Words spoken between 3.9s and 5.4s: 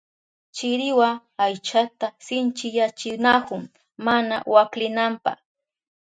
mana waklinanpa.